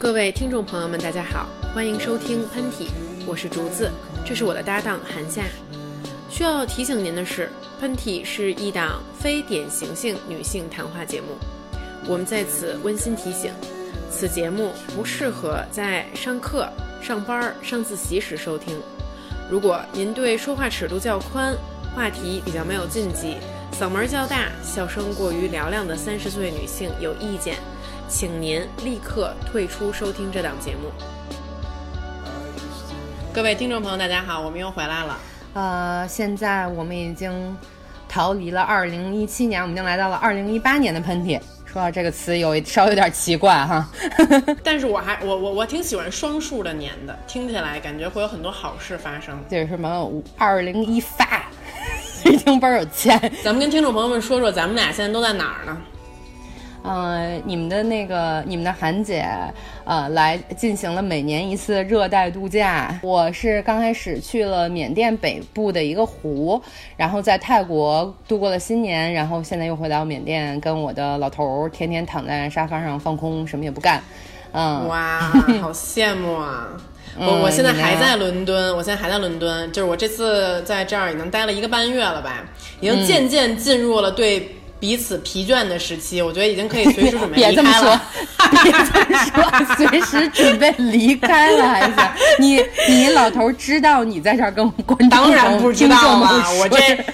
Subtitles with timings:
[0.00, 2.86] 各位听众朋友们，大家好，欢迎收听喷嚏，
[3.26, 3.90] 我是竹子，
[4.24, 5.42] 这是我的搭档韩夏。
[6.30, 11.36] 需要提醒您的是，喷嚏是一档非典型性女性谈话节目，
[12.06, 13.52] 我们在此温馨提醒，
[14.08, 16.68] 此节目不适合在上课、
[17.02, 18.80] 上班、上自习时收听。
[19.50, 21.56] 如果您对说话尺度较宽、
[21.96, 23.38] 话题比较没有禁忌、
[23.72, 27.56] 嗓门较大、笑声过于嘹亮的三十岁女性有意见，
[28.08, 30.90] 请您立刻退出收听这档节目。
[33.34, 35.18] 各位听众朋友，大家好，我们又回来了。
[35.52, 37.54] 呃，现在我们已经
[38.08, 41.38] 逃离了二零一七年，我们已经来到了二零一八年的喷嚏。
[41.66, 43.86] 说到这个词有稍微有点奇怪哈，
[44.64, 49.38] 但是我还我我我挺喜欢双数的年的，听起来感觉会有很多好事发生。
[49.50, 50.10] 这是什么？
[50.38, 51.44] 二零一发，
[52.24, 53.20] 一听倍儿有钱。
[53.44, 55.76] 咱们跟听众朋友们说说，咱们俩现在都在哪儿呢？
[56.88, 59.26] 呃，你们的那个，你们的韩姐，
[59.84, 62.98] 呃，来进行了每年一次热带度假。
[63.02, 66.60] 我是刚开始去了缅甸北部的一个湖，
[66.96, 74.02] 然后在泰国度过了新年，然后现在又回到缅甸，跟我的老头儿天天躺在沙发上放空，什么也不干。
[74.52, 75.20] 嗯，哇，
[75.60, 76.68] 好羡慕啊！
[77.20, 82.44] 我我现在还在伦敦，我现在还在伦敦，就是我这次在这儿已经待了一个半月了吧，
[82.80, 84.54] 已经渐渐进入了对。
[84.80, 88.00] 彼此疲倦的时期，我觉得已经可以随时准备 离开了。
[88.62, 91.94] 别这么说，随时准备离开了还行。
[92.38, 96.44] 你你老头知道你在这儿跟我观众当然不知道了。
[96.60, 97.04] 我这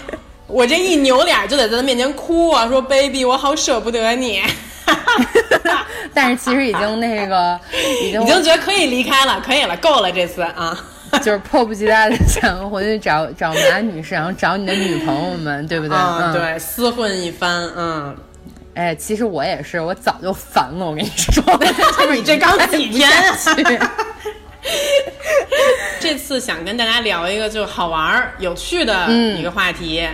[0.46, 4.42] 我这一扭脸就得在他面前哭啊，说 “baby，我好舍不得你”。
[6.12, 7.58] 但是其实已经那个
[8.02, 10.78] 已经已经觉得可以离开了，可以了，够了这次啊。
[11.20, 15.96] 就是迫不及待的想回去找找马女士，然后找你的女朋友们，对不对？
[15.96, 18.16] 嗯，对，厮混一番，嗯。
[18.74, 20.84] 哎，其实我也是，我早就烦了。
[20.84, 21.42] 我跟你说，
[22.12, 23.36] 你这刚几天啊？
[26.00, 29.08] 这次想跟大家聊一个就好玩儿、有趣的
[29.39, 30.06] 一个话题，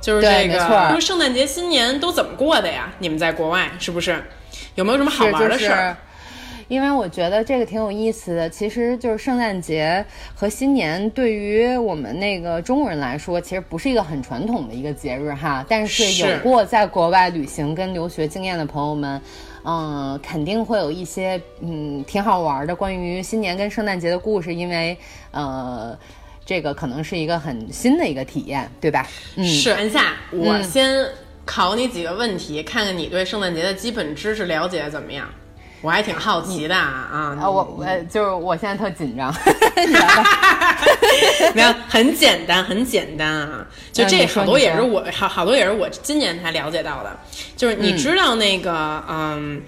[0.00, 0.58] 就是这个，
[0.90, 2.88] 说圣诞节、新年都怎么过的呀？
[2.98, 4.22] 你们在国外是不是？
[4.76, 5.96] 有没有什么好玩的事儿？
[6.68, 10.04] 因为我觉得这个挺有意思的，其实就是圣诞节
[10.34, 15.64] 和新年对于我们那个中国人来说，其实不是一个很传统的一个节日哈。
[15.68, 19.20] 但是有过在国外旅行跟留学经验的朋友们，
[19.64, 24.96] 嗯，肯定会有一些嗯挺好玩的关于新年跟圣诞节的故事，因为
[25.30, 25.96] 呃，
[26.44, 29.06] 这个可能是一个很新的一个体验，对吧？
[29.36, 29.70] 嗯，是。
[29.70, 31.06] 安夏，我先
[31.44, 35.28] 考你几个问题，看看你对圣诞节的基本知识了解怎么样。
[35.84, 37.36] 我还挺好奇的啊啊！
[37.50, 39.30] 我我就是我现在特紧张，
[41.54, 43.66] 没有很简单，很简单啊！
[43.92, 47.14] 就这好多也是我好好多也是我今年才了解到的，
[47.54, 49.60] 就是你知道那个嗯，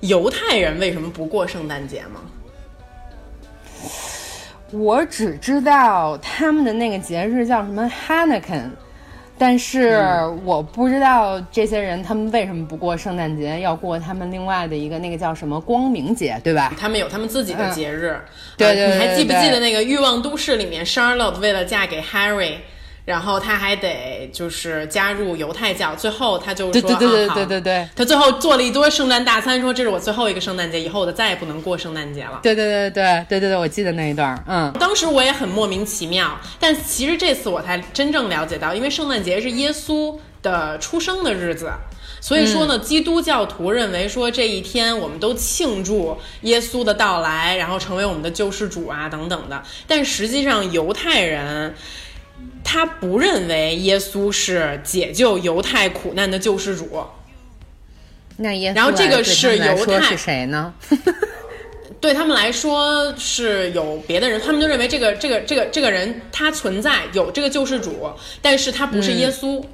[0.00, 2.20] 犹太人为什么不过圣诞节吗？
[4.72, 8.68] 我只知道他们的那个节日叫什么 Hanukkah。
[9.38, 10.00] 但是
[10.44, 16.74] 我不知道这些人他们为什么不过圣诞节，要过他们另外的一个那个叫什么光明节，对吧？
[16.78, 18.18] 他们有他们自己的节日。
[18.56, 22.56] 对对对，你还记不记得那个《欲望都市》里面，Charlotte 为了嫁给 Harry。
[23.08, 34.44] 然后他还得就是加入犹太教，最后他就说：“对对对对对对对。”他最后做了一桌圣诞大餐，说：“这是我最后一个圣诞节，以后我再也不能过圣诞节了。”对对对对对对对，我记得那一段。
[34.46, 41.72] 嗯，当时我也很莫名其妙，但其实这次我才真正了解到，因为圣诞节是耶稣的出生的日子，
[42.20, 49.62] 所以说呢，基督教徒认为说这一天我们都庆祝耶稣的到来，然后成为我们的救世主啊等等的。
[49.86, 51.74] 但实际上犹太人。
[52.70, 57.02] 他不认为耶稣是解救犹太苦难的救世主。
[58.36, 60.74] 那耶稣，然后这个是犹太是谁呢？
[61.98, 68.06] 对他们来说是有别的人，他们就认为这个这个这个这个人他存在有这个救世主，
[68.42, 69.64] 但是他不是耶稣，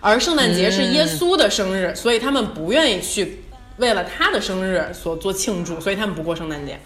[0.00, 3.44] 而圣诞节是耶稣的生日，所以他们不愿意去
[3.76, 6.76] 为了他的生日所做庆祝，所以他们不过圣诞节。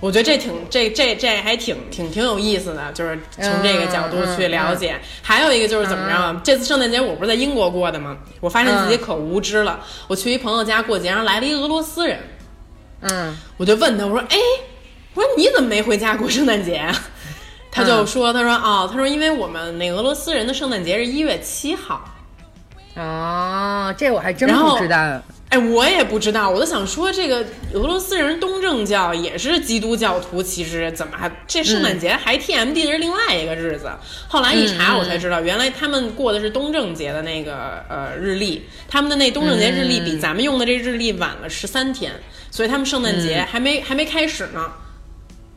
[0.00, 5.00] 我觉得这挺这这这还挺挺挺有意思的，就是从这个角度去了解。
[5.22, 6.40] 还有一个就是怎么着？
[6.44, 8.16] 这次圣诞节我不是在英国过的吗？
[8.40, 9.80] 我发现自己可无知了。
[10.06, 12.18] 我去一朋友家过节，然后来了一俄罗斯人。
[13.00, 14.36] 嗯，我就问他，我说：“哎，
[15.14, 16.86] 我说你怎么没回家过圣诞节？”
[17.70, 22.04] 他就说：“他说哦，他说因为我们那俄罗斯人的圣诞节是一月七号。”
[22.96, 25.22] 哦，这我还真不知道。
[25.50, 27.44] 哎，我也不知道，我都想说，这个
[27.74, 33.88] 俄罗斯人东正教也是基督教徒，其实怎么还这圣诞节还 TMD 是另外一个日子？
[34.26, 42.12] 后来一查，我才知道，原来他们过的是东正节的那个呃日历，他们的那东正节日历比咱们用的这日历晚了十三天，
[42.50, 44.72] 所以他们圣诞节还没还没开始呢。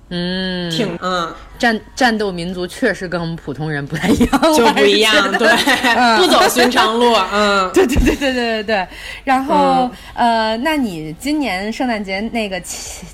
[0.10, 5.50] 嗯，挺嗯，战战斗民族确实跟我们普通人不太一样，就不一样，对，
[6.18, 8.88] 不走寻常路，嗯， 对对对对对对对。
[9.26, 12.62] 然后呃，那你今年圣诞节那个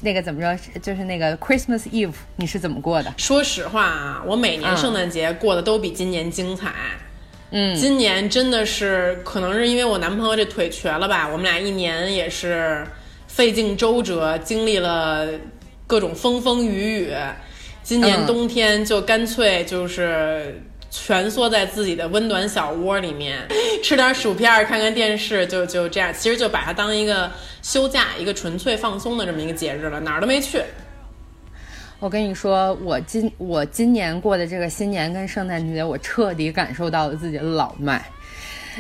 [0.02, 3.12] 那个怎么着，就是那个 Christmas Eve，你是怎么过的？
[3.18, 6.72] 说实话啊，我每年圣诞节过的都比今年精彩。
[7.50, 12.86] 嗯，今年真的是可能是因为我男朋友这腿瘸了吧，我们俩一年也是
[13.28, 15.28] 费尽周折，经历了。
[15.94, 17.14] 各种风风雨雨，
[17.84, 20.60] 今年冬天就干脆就是
[20.90, 23.38] 蜷缩在自己的温暖小窝里面，
[23.84, 26.12] 吃点薯片，看看电视，就就这样。
[26.12, 27.32] 其实就把它当一个
[27.62, 30.64] 休假，一个纯粹放松的这么一个节日了，哪儿都没去。
[32.00, 38.04] 我跟你说，我今我今年过的这个新年跟圣诞节，我彻底感受到了自己的老迈。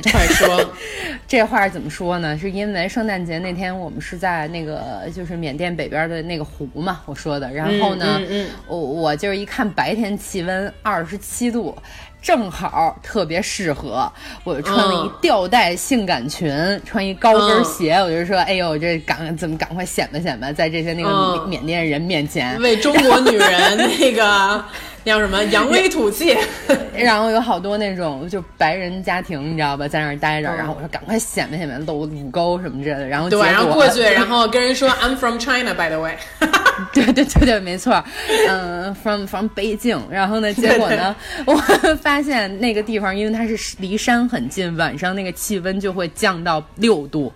[0.11, 0.73] 快说，
[1.27, 2.37] 这话怎么说呢？
[2.37, 7.51] 是因为圣诞节那天我们是在那个就是缅甸北边的那个湖嘛，我说的。
[7.51, 8.19] 然后呢，
[8.67, 11.77] 我我就是一看白天气温二十七度，
[12.21, 14.11] 正好特别适合。
[14.43, 16.51] 我就穿了一吊带性感裙，
[16.83, 24.63] 穿一高跟鞋，我就说，哎呦，这赶怎么赶快显摆显摆，在这些那个缅甸人面前，为中国女人那个。
[25.05, 26.35] 叫什么 扬威吐气，
[26.95, 30.47] 然后有好多那种就白人家庭，你知道吧，在那儿待着。
[30.55, 33.07] 然后我说赶快显摆显摆，露乳沟什么之类的。
[33.07, 36.15] 然后对，然后过去，然后跟人说 I'm from China, by the way。
[36.91, 38.03] 对对对对，没错，
[38.49, 40.01] 嗯，from from 北京。
[40.09, 41.15] 然后呢，结果呢，
[41.45, 41.53] 我
[42.01, 47.31] 发现那个地方，因为它是离山很近，晚上那个气温就会降到六度。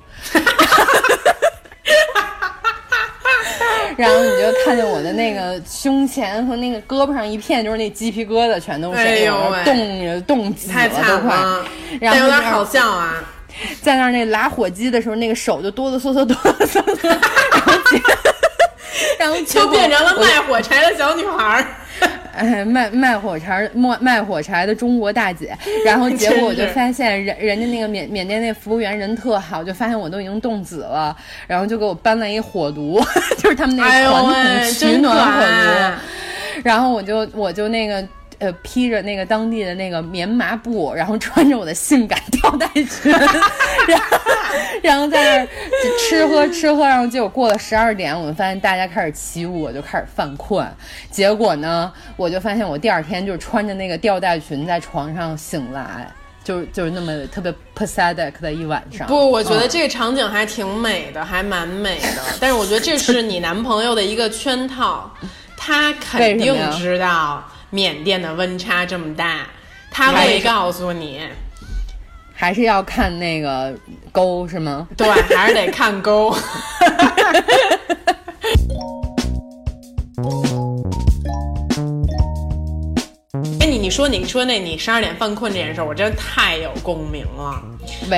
[3.98, 9.36] 然后你就看见我的那个胸前和那个胳膊上一片，就是那鸡皮疙瘩全都是，哎呦
[9.66, 11.36] 冻冻死了都快，
[12.00, 13.24] 然后有点好笑啊，
[13.82, 17.20] 在那儿那拉火机的时候，那个手就哆哆嗦嗦哆哆嗦嗦，然
[17.66, 17.74] 后
[19.20, 21.66] 然后就变成了卖火柴的小女孩。
[22.38, 31.16] 哎，卖卖火柴卖卖火柴的中国大姐，然后结果我就发现人人家那个缅缅甸那服务员人特好，就发现我都已经冻紫了，
[31.48, 33.01] 然后就给我搬了一火炉，
[33.38, 38.07] 就是他们那个传统取暖火炉，然后我就我就那个。
[38.39, 44.19] 呃，披着那个当地的那个棉麻布，然后穿着我的性感吊带裙，然后
[44.84, 45.48] 然后在那儿
[46.00, 50.68] 吃喝吃喝，然后结果过了十二点，我们发现大家开始起舞，我就开始犯困。
[51.10, 56.07] 结果呢，我就发现我第二天就是穿着那个吊带裙在床上醒来，
[56.44, 59.07] 就就是那么特别 pathetic 的一晚上。
[59.07, 62.22] 不，我觉得这个场景还挺美的，还蛮美的。
[62.39, 65.12] 但是我觉得这是你男朋友的一个圈套，
[65.57, 67.44] 他肯定知道。
[67.69, 69.48] 缅甸的温差这么大，
[69.92, 71.19] 他会告诉你，
[72.34, 73.75] 还是要看那个
[74.12, 74.88] 沟是吗？
[74.96, 75.06] 对，
[75.36, 76.34] 还是得看沟。
[83.60, 87.62] 哎，你你说你说那你十二点犯困这件事，我真的太有共鸣了。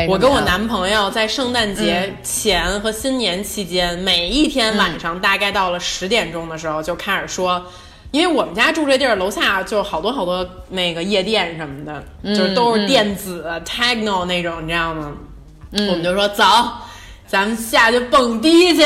[0.07, 7.65] 我跟我男朋友在圣诞节前和新年期间，每一天晚上大概到了十点钟的时候，就开始说。
[8.11, 12.03] 因为我们家住这地儿，楼下就好多好多那个夜店什么的，
[12.35, 15.11] 就是都是电子 techno 那种，你知道吗？
[15.71, 16.43] 我们就说走，
[17.27, 18.83] 咱们下去蹦迪去。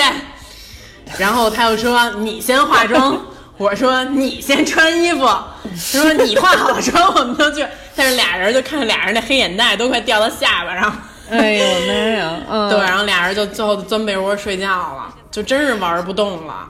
[1.18, 3.18] 然后他又说你先化妆，
[3.58, 5.26] 我说你先穿衣服。
[5.26, 7.66] 他说你化好了妆，我们就去。
[7.96, 11.02] 但是俩人就看俩人那黑眼袋都快掉到下巴上。
[11.30, 12.70] 哎呦妈呀！
[12.70, 16.68] 对，然后俩人就最后钻被窝睡觉了，就真是玩不动了。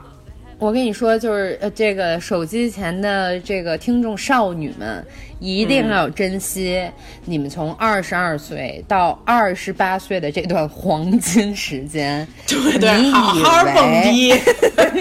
[0.63, 5.05] 我跟你说，就是呃，这个手机前的这个听众少女们，
[5.41, 6.81] 一定要珍惜
[7.25, 12.25] 你们从二十二岁到二十八岁的这段黄金时间。
[12.47, 14.33] 对对，好好蹦迪。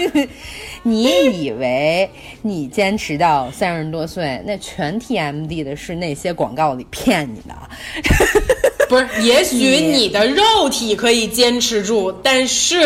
[0.83, 2.09] 你以为
[2.41, 7.55] 你坚持到三十多岁，那全 TMD 的是那些广告里骗你的？
[8.89, 12.85] 不是，也许 你的肉体可以坚持住，但是。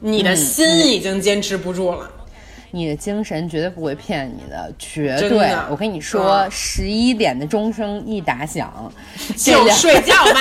[0.00, 2.08] 你的心已经坚持不住了，
[2.70, 5.52] 你的精神绝对不会骗你的，绝对。
[5.70, 8.92] 我跟你说，十一点的钟声一打响，
[9.36, 10.40] 就睡觉吧。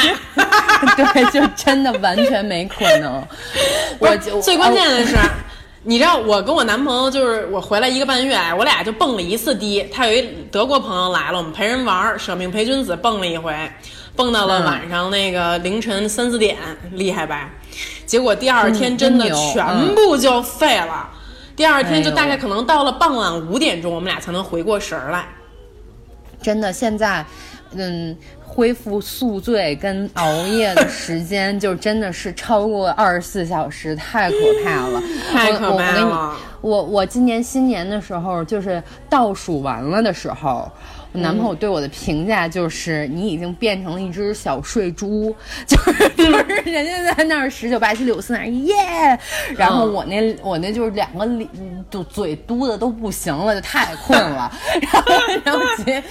[0.96, 3.26] 对，就真的完全没可能。
[3.98, 5.16] 我最关键的是，
[5.82, 9.84] 你知道我跟我男朋友就是我回来一个半月，我俩就蹦了一次迪。
[9.92, 10.22] 他有一
[10.52, 13.52] 德国朋友来了，我们陪人玩，舍命陪君子蹦了一回，
[14.18, 16.58] 蹦到了晚上那个凌晨三四点，
[16.92, 17.52] 厉害吧？
[18.06, 21.10] 结果第二天真的全部就废了。
[21.56, 25.26] 第二天就大概可能到了傍晚五点钟，我们俩才能回过神儿来。
[26.42, 27.26] 真的，现在，
[27.74, 28.18] 嗯。
[28.50, 36.36] 恢复宿醉跟熬夜的时间，就真的是超过二十四小时，太可怕了， 太可怕了。
[36.62, 40.72] 我我今年新年的时候，就是倒数完了的时候。
[41.18, 46.32] 我男朋友对我的评价就是：你已经变成了一只小睡猪，就是 就是
[46.64, 49.20] 人家在那儿十九八七六四那儿耶，
[49.58, 51.50] 然后我那我那就是两个脸
[51.90, 55.12] 都嘴嘟的都不行了，就太困了， 然后
[55.44, 56.04] 然后结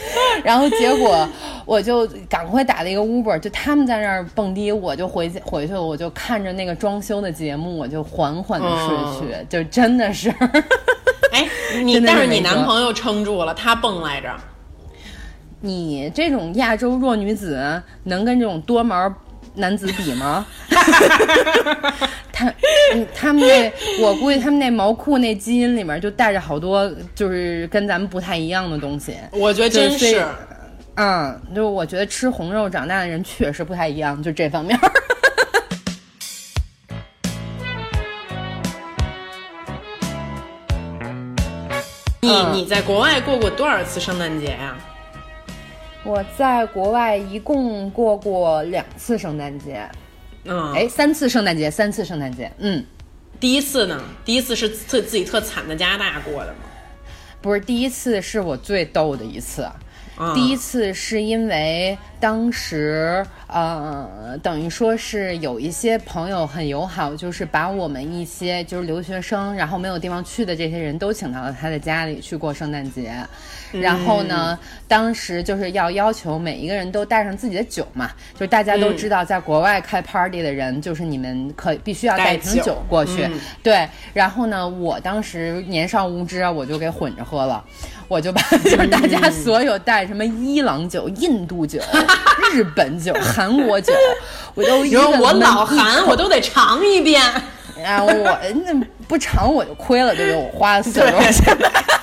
[0.42, 1.28] 然后结果
[1.64, 10.30] 我就赶快打了一个 Uber，就他们在那儿蹦迪，我就回去回去了，我就看着那个装修的节目，我就缓缓的睡去，就真的是，
[11.30, 11.46] 哎，
[11.84, 14.34] 你但是你男朋友撑住了，他蹦来着。
[15.66, 19.12] 你这种亚洲弱女子能跟这种多毛
[19.54, 20.46] 男子比吗？
[22.32, 22.52] 他，
[23.14, 29.16] 他们那，我估计他们那毛裤那基因里面就带着好多，就是跟咱们不太一样的东西。
[29.32, 30.24] 我觉得真是，
[30.96, 34.78] 嗯，就我觉得吃红肉长大的人确实不太一样，就这方面。
[42.20, 44.76] 你你在国外过过多少次圣诞节呀？
[46.06, 49.90] 我在国外一共过过两次圣诞节，
[50.44, 52.84] 嗯，哎，三次圣诞节，三次圣诞节，嗯，
[53.40, 54.00] 第一次呢？
[54.24, 56.58] 第一次是特自己特惨的加拿大过的吗？
[57.42, 59.68] 不是，第一次是我最逗的一次，
[60.32, 63.26] 第一次是因为当时。
[63.48, 73.14] 呃，等于说是有一些朋友很友好，就是把我们一些就是留学生，然后没有地方去的这些人都请到了他的家里去过圣诞节。
[73.72, 83.28] 然后呢，当时就是要要求每一个人都带上自己的酒嘛，就是大家都知道，在国外开 party 的人，就是你们可必须要带一瓶酒过去。
[83.62, 87.62] 对，然后呢，我当时年少无知啊，我就给混着喝了，
[88.08, 91.80] 我就把 就是大家所有带什么伊朗酒、印度酒、
[92.52, 93.14] 日本酒。
[93.36, 93.92] 韩国酒，
[94.54, 97.22] 我都因为我老韩，我都得尝一遍。
[97.84, 98.12] 啊，我
[98.64, 98.72] 那
[99.06, 100.40] 不尝我就亏了，对不对？
[100.40, 101.54] 我花了四十多块钱，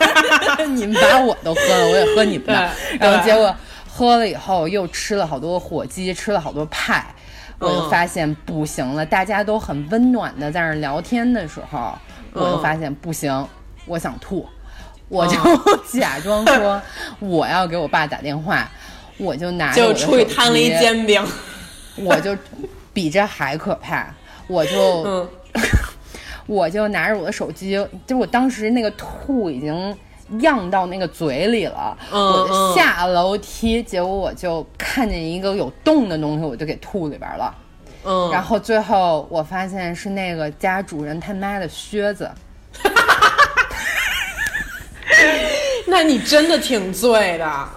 [0.77, 2.69] 你们把我都喝了，我也喝你们的。
[2.99, 3.53] 然后结果
[3.91, 7.03] 喝了以后，又吃了好多火鸡，吃了好多派，
[7.57, 9.03] 我就发现不行了。
[9.03, 11.97] 大家都很温暖的在那聊天的时候，
[12.33, 13.47] 我就发现不行，
[13.87, 14.47] 我想吐，
[15.09, 15.35] 我就
[15.99, 16.79] 假装说
[17.17, 18.69] 我要给我爸打电话。
[19.17, 21.23] 我就拿就出去摊了一煎饼，
[21.97, 22.35] 我就
[22.93, 24.13] 比这还可怕，
[24.47, 25.27] 我就
[26.47, 29.95] 我就拿着我的手机，就我当时那个吐已经
[30.39, 37.55] 漾到那个嘴里了，我就下楼梯，结果我就看见一个有洞的东西，我就给吐里边了，
[38.03, 42.29] 嗯，然后最后我发现是那个家主人他妈的靴子，
[45.85, 47.69] 那你真的挺醉的。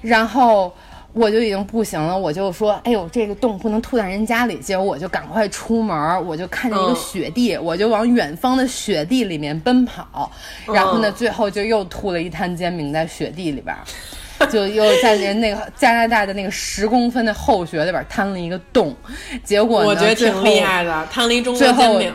[0.00, 0.72] 然后
[1.12, 10.30] 我就已经不行了，我就说：“哎呦，这个洞不能吐在人家里。”结果我就赶快出门，我就看见一个雪地，我就往远方的雪地里面奔跑。
[10.66, 13.74] 然后呢，最后就又吐了一摊煎饼在雪地里边，
[14.50, 18.94] 就又在人那个加拿大的那个十公分的厚雪里边摊了一个洞。
[19.42, 22.14] 结果我觉得挺厉害的，摊了一中国煎饼。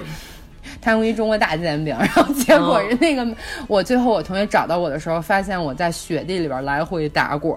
[0.84, 3.26] 摊过一中国大煎饼，然后结果是那个
[3.68, 7.56] 我最后我同学找到我的时候，发现我在雪地里边来回打滚，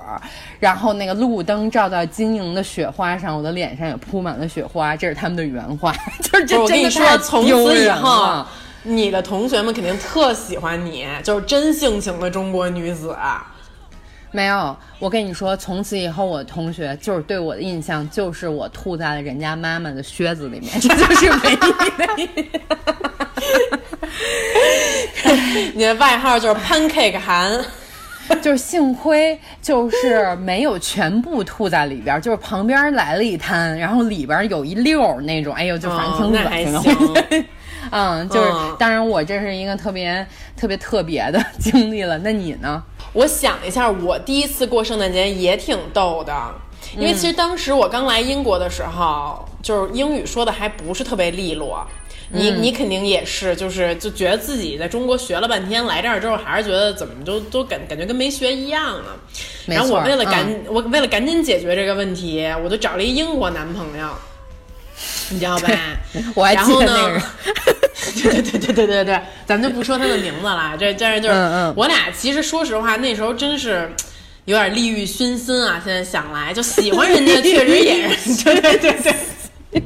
[0.60, 5.92] 然后那个路灯照到晶莹的雪花上，我的脸上也铺满了雪花，这是他们的原话。
[6.22, 8.46] 就是这我跟你说，从此以后，
[8.84, 13.16] 你的同学们肯定特喜欢你，就是真性情的中国女子。
[14.32, 22.52] 没有，我跟你说，从此以后，我同学就是对我的印象就是我吐在了人家妈妈的靴子里面， 这就是唯一的。
[25.74, 27.64] 你的外号就是 Pancake 韩，
[28.42, 37.44] 就是幸亏就是没有全部吐在里边，就是旁边来了一滩，然后里边有一溜那种，哎呦，就反正挺恶心的。
[37.90, 42.18] 嗯，就是，当然我这是一个特别特别特别的经历了。
[42.18, 42.82] 那你呢？
[43.16, 46.34] 我想一下，我第一次过圣诞节也挺逗的，
[46.94, 51.86] 因为其实当时我刚来英国的时候，就是英语说的还不是特别利落。
[52.28, 59.06] 你你肯定也是，就是就觉得自己在中国学了半天，来这儿之后还是觉得怎么都都感感觉跟没学一样呢。
[59.64, 64.08] 然后我为了赶我为了赶紧解决这个问题，我就找了一英国男朋友，
[65.30, 65.68] 你知道吧？
[66.34, 67.22] 我还记得那个。
[68.22, 70.74] 对对对对对对对，咱们就不说他的名字了。
[70.78, 71.34] 这这就是
[71.76, 73.90] 我俩，其实说实话，那时候真是
[74.44, 75.80] 有点利欲熏心啊。
[75.84, 79.14] 现在想来，就喜欢人家，确实也是， 对对对
[79.72, 79.82] 对，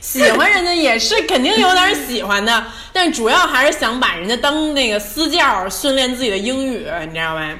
[0.00, 7.58] 喜欢人家也是肯定有点喜欢的，但主要还是想把人家当那个私教训练自己的英语，你知道吧？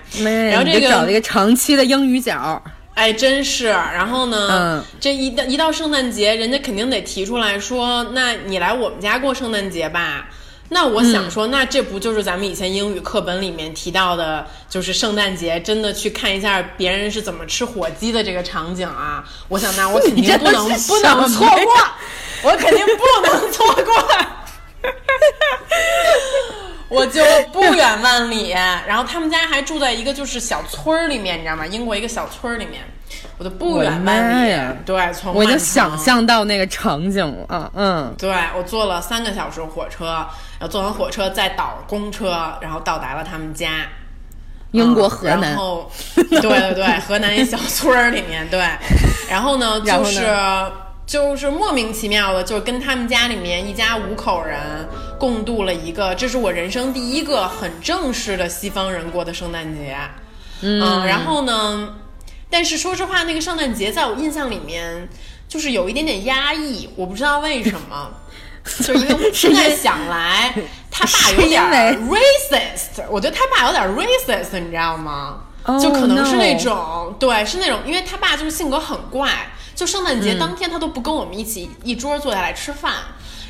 [0.51, 2.63] 然后这个找了一个长期的英语角。
[2.95, 3.67] 哎，真是。
[3.67, 10.29] 然后呢，这一到一到圣诞节，人家肯定得提出来说：“那你来我们家过圣诞节吧。”
[10.69, 19.23] 那我想说，那这不就是咱们以前英语课本里面提到的，就是圣诞节真的去看一下别人是怎么吃火鸡的这个场景啊？
[19.49, 21.77] 我想，那我肯定不能 不能错过，
[22.51, 24.17] 我肯定不能错过。
[26.93, 27.23] 我就
[27.53, 31.67] 不远万里，然后他们家还住在一个就是小村儿里面，你知道吗？
[31.67, 32.83] 英国一个小村儿里面，
[33.39, 34.77] 我就不远万里。
[34.85, 37.73] 对，从我已经想象到那个场景了。
[37.75, 40.07] 嗯，对我坐了三个小时火车，
[40.59, 43.87] 然后坐完火车再倒公车，然后到达了他们家，
[44.73, 45.41] 英国河南。
[45.41, 48.61] 然后，对对对，河南一小村儿里面，对。
[49.31, 50.27] 然后呢， 就是。
[51.13, 54.59] 就是莫名其妙的，就是跟他们家里面一家五口人
[55.19, 59.95] 共度了一个，这是我人生第一个很正式的西方人过的圣诞节。
[60.63, 61.97] 嗯，然后呢，
[62.49, 65.07] 但是说实话，那个圣诞节在我印象里面
[65.47, 68.11] 就是有一点点压抑，我不知道为什么。
[68.83, 70.55] 就因为现在想来，
[70.91, 71.63] 他爸有点
[72.09, 75.41] racist，我觉得他爸有点 racist，你知道吗？
[75.79, 79.29] 就可能是那种，对，是那种，因为他爸就是性格很怪。
[79.75, 82.93] 就圣诞节当天，他都不跟我们一起一桌坐下来吃饭。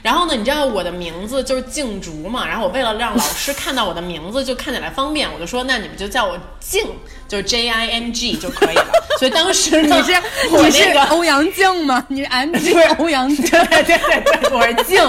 [0.03, 2.45] 然后呢，你知道我的名字就是静竹嘛？
[2.49, 6.85] 然后我为了让老师看到我的名字就看起来方便，我就说那你们就叫我静，
[7.29, 8.91] 就是 J I N G 就可以了。
[9.21, 10.13] 所以当时 你是
[10.51, 12.05] 你是欧阳靖吗？
[12.09, 13.49] 你是 M G 欧阳靖？
[13.49, 15.01] 对对对，我是静。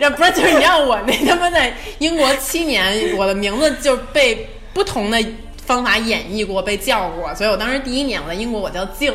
[0.00, 5.22] 那不是就是你让我那他妈在英国七年，我的名字就被不同的。
[5.68, 9.14] 方法演绎过，被叫过，所以我当时第一年我在英国，我叫静。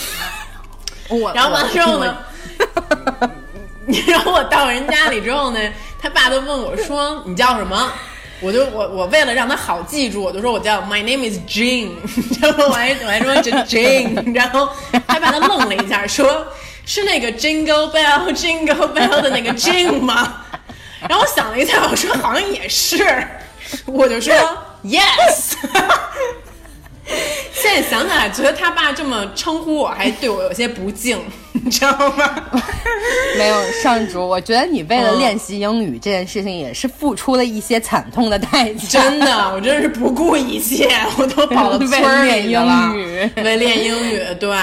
[1.10, 2.16] 我 然后完了之后呢，
[4.08, 5.60] 然后我到人家里之后呢，
[6.00, 7.92] 他爸都问我说：“你叫什么？”
[8.40, 11.90] 我就我我为了让他好记住，我就说我叫 My name is Jane。
[12.40, 14.70] 然后我还我还说 Jane，然后
[15.06, 16.46] 他爸他愣了一下，说
[16.86, 20.42] 是那个 Jingle Bell Jingle Bell 的那个 Jane 吗？
[21.06, 23.28] 然后我想了一下，我说好像也是，
[23.84, 24.32] 我就说。
[24.84, 25.52] Yes，
[27.54, 31.18] 现在想起来，觉得他爸这么称呼我，还对我有些不敬，
[31.52, 32.34] 你知道吗？
[33.38, 39.02] 没有上主，我觉得你为了练习英语这件事情，也是付出了一些惨痛的代价。
[39.02, 42.92] 真的，我真是不顾一切，我都跑到村儿里了，
[43.36, 44.56] 为练英语，对。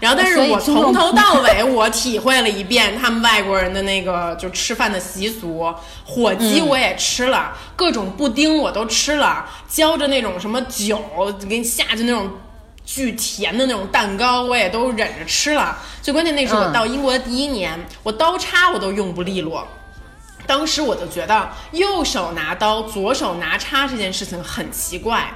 [0.00, 11.02] 然后，但是我从头到尾我体会了一遍他们外国人的那个就吃饭的习俗，火鸡我也吃了，各种布丁我都吃了，浇着那种什么酒
[11.48, 12.30] 给你下去那种
[12.84, 15.76] 巨甜的那种蛋糕我也都忍着吃了。
[16.00, 19.66] 最关键那是我到英国的第一年，我刀叉我都用不利落，
[20.46, 25.30] 当时我就觉得右手拿刀，左手拿叉这件事情很奇怪，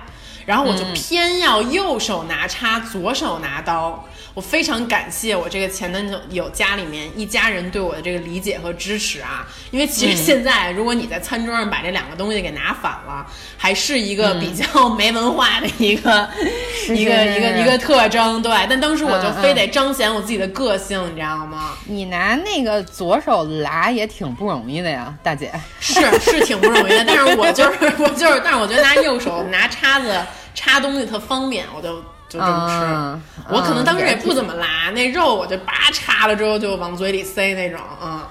[0.46, 4.04] 然后我就偏要右手拿叉，左手拿刀。
[4.34, 13.26] 我非常感谢我这个前男友家里面一家人对我的这个理解和支持啊，因为其实现在如果你在餐桌上把这两个东西给拿反了，
[13.58, 16.26] 还是一个比较没文化的一个
[16.88, 18.50] 一个一个一个特征，对。
[18.70, 21.76] 但当时我就非得彰显我自己的个性，你知道吗？
[21.84, 25.52] 你拿那个左手拿也挺不容易的呀，大姐。
[25.78, 30.18] 是是挺不容易的，但是我就是 我就是，但是我觉得拿右手拿叉子
[30.54, 32.02] 插东西特方便，我就。
[32.32, 37.78] 就这么吃，我可能当时也不怎么拉那肉，我就叭插了之后就往嘴里塞那种。
[38.02, 38.22] 嗯，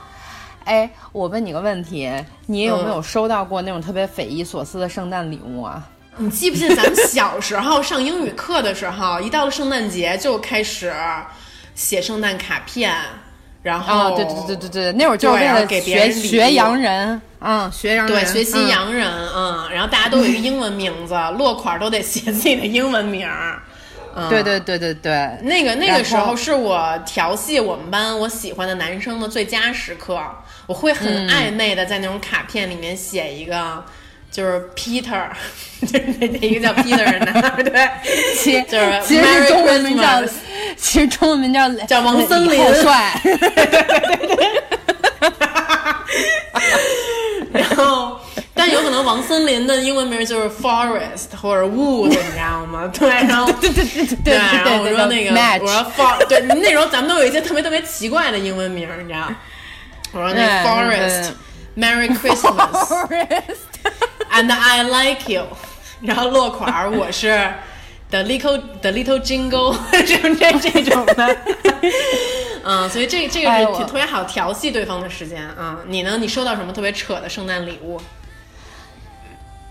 [0.63, 2.11] 哎，我问你个问题，
[2.47, 5.83] 你有没有收到过那种特别匪夷所思的圣诞礼物啊？
[6.17, 10.91] 你记不记得咱们小时候上英语课的时候，一到了圣诞节就开始
[11.75, 12.91] 写圣诞卡片，
[13.61, 23.61] 然后对对对对对，那会儿就是为了给别人学洋人，嗯，学洋人，对，学习洋人，嗯，然后大家都有一个英文名字，落款都得写自己的英文名儿。
[24.29, 25.11] 对对对对对，
[25.43, 30.19] 那个那个时候是我调戏我们班我喜欢的男生的最佳时刻，
[30.67, 33.83] 我会很暧昧的在那种卡片里面写一个，
[34.31, 35.29] 就是 Peter，
[35.81, 37.89] 就 是那一个叫 Peter 的男孩， 对，
[38.37, 40.23] 其就是其实中文名叫，
[40.77, 43.13] 其实中文名叫叫王森林，帅，
[47.53, 48.19] 然后。
[48.71, 52.89] 但有可能王森林的英文名就是 Forest 或者 Wood，你知道吗？
[52.97, 55.31] 对，然后对对对对对，然后我说那个
[55.61, 59.27] 我说 For，对，那时候咱们都有一些特别特别奇怪的英文名，你知道？
[60.13, 65.45] 我说那 Forest，Merry Christmas，and I like you。
[66.01, 67.53] 然后落款儿我是
[68.09, 71.37] The Little The Little Jingle，这这这种的。
[72.63, 75.79] 嗯，所以这这个是挺特别好调戏对方的时间啊。
[75.87, 76.17] 你呢？
[76.17, 77.99] 你收到什么特别扯的圣诞礼物？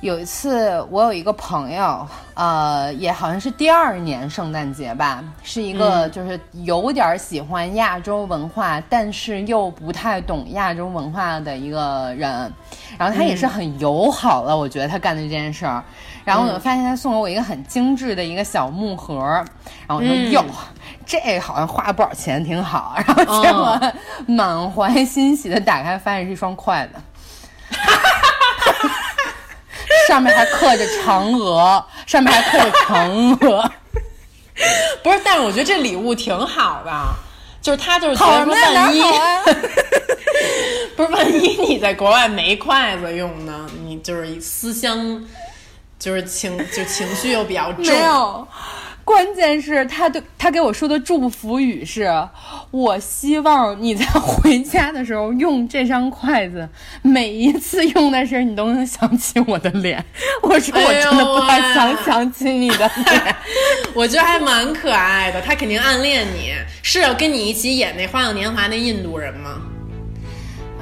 [0.01, 12.51] 有一次，我有一个朋友，呃，也好像是第二年圣诞节吧，是一个就是有点喜欢亚洲文化，但是又不太懂亚洲文化的一个人。
[12.97, 15.85] 然后他也是很友好了，我觉得他干的这件事儿。
[16.25, 19.23] 然后我就发现他送了我一个很精致的一个小木盒，
[19.87, 20.43] 然后我说哟，
[21.05, 22.95] 这好像花不少钱，挺好。
[23.07, 23.79] 然后结果
[24.27, 26.95] 满怀欣喜的打开，发现是一双筷子。
[30.11, 33.63] 上面还刻着嫦娥， 上面还刻着嫦娥，
[35.05, 35.21] 不是？
[35.25, 36.91] 但是我觉得这礼物挺好的，
[37.63, 39.01] 就是他就是觉得万一，
[40.97, 43.71] 不是万一你在国外没筷子用呢？
[43.85, 45.25] 你就是思乡，
[45.97, 47.85] 就是情就情绪又比较重。
[49.05, 52.09] 关键是他对他给我说的祝福语是：
[52.71, 56.69] 我希望你在回家的时候用这张筷子，
[57.03, 60.05] 每一次用的时候你都能想起我的脸。
[60.43, 63.37] 我说我真的不太想想起你的脸，
[63.95, 65.41] 我觉得还蛮可爱的。
[65.41, 69.61] 他肯定暗恋你，是要跟你一起演那《花样年华》那印度人吗？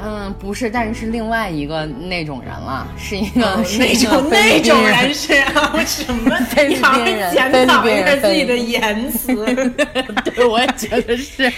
[0.03, 3.41] 嗯，不是，但是是另外一个那种人了，是一个
[3.79, 6.37] 那种那种人是啊，什么？
[6.51, 9.35] 菲律宾人，检讨一下自己的言辞。
[10.25, 11.53] 对，我也觉得是，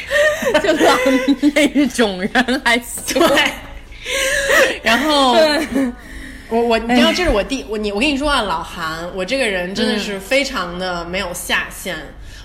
[0.62, 0.96] 就老
[1.54, 3.20] 那种人还行。
[3.20, 3.50] 对。
[4.82, 5.34] 然后
[6.48, 11.96] 我我你知道这是我第我你我跟你说啊，老韩，我这个人真的是非常的没有下限。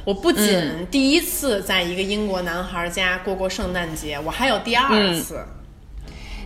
[0.04, 5.44] 我不仅第一次在一个英国男孩家过过圣诞节，我还有第二次。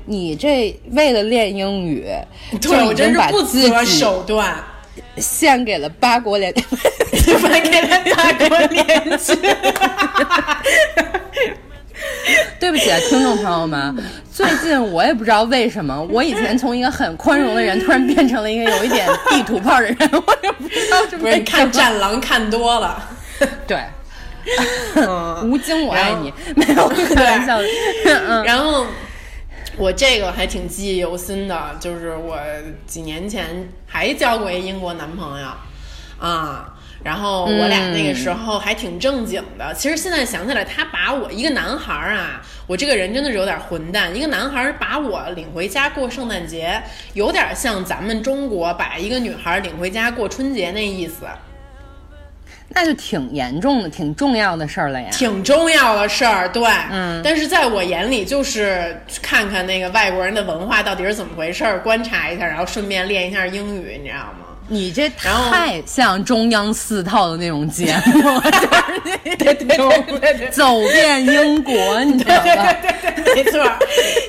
[0.10, 2.04] 你这为了练英语，
[2.60, 4.56] 对我真是不择手段，
[5.18, 6.52] 献给了八国联，
[7.14, 9.38] 献给了八国联军。
[12.60, 13.96] 对不起，听众朋友们，
[14.34, 23.08] 最近我也不知道为什么，我以前从一个很宽容的人，突然变成了一个有一点地图炮的人，我也不知道是不是看《战狼》看多了。
[23.68, 23.78] 对，
[25.46, 27.68] 吴京我爱你，没有开玩笑的。
[28.44, 28.88] 然后。
[29.80, 32.38] 我这个还挺记忆犹新的，就是我
[32.86, 35.48] 几年前还交过一英国男朋友，
[36.20, 39.74] 啊，然后我俩那个时候还挺正经的。
[39.74, 44.14] 其实现在想起来，他把我一个男孩儿啊，我这个人真的是有点混蛋。
[44.14, 51.26] 一个男孩儿把我领回家过圣诞节，有点像咱们中国把一个女孩领回家过春节那意思。
[52.70, 55.10] 那就挺严重的，挺重要的事儿了呀。
[55.12, 57.22] 挺重要的事儿，对，嗯。
[57.24, 64.49] 但是在我眼里，就是看看那个外国人的文化到底是怎么回事儿，观察一下，然后顺便练一下英语，你知道吗？
[64.70, 68.60] 你这太像中央四套的那种节目， 就
[69.32, 69.78] 是对对
[70.36, 72.76] 对，走遍英国，你知道吗？
[73.36, 73.64] 没错。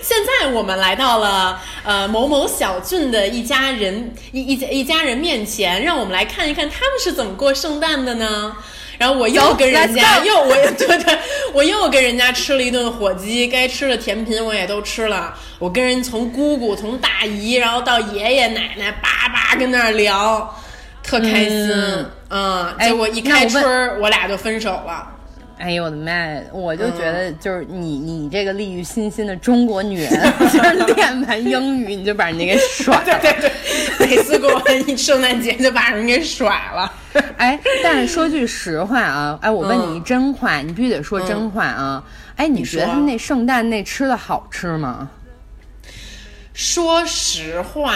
[0.02, 8.56] 现在我们来到了呃某某小郡的一家人一一一家人面前，让我们来看一看他们是怎么过圣诞的呢？
[9.00, 11.18] 然后我又跟人家又我对对，
[11.54, 15.34] 我又跟人家吃了一顿火鸡，该吃的甜品我也都吃了。
[15.58, 20.54] 我跟人从姑姑从大姨，然后到爷爷奶奶，叭叭跟那儿聊，
[21.02, 21.72] 特开心。
[22.28, 25.08] 嗯，结果一开春我俩就分手了。
[25.60, 26.40] 哎呦我的妈！
[26.52, 30.10] 我就觉得就是你你这个利欲熏心的中国女人，
[30.50, 33.04] 就是练完英语你就把人家给甩了。
[33.04, 33.50] 对 对
[33.98, 36.90] 对，每次过完圣诞节就把人给甩了。
[37.36, 42.02] 哎，但是说句实话啊，哎，我问你一真话，你必须得说真话啊。
[42.36, 45.10] 哎，你觉得他那圣诞那吃的好吃吗？
[46.54, 47.94] 说实话，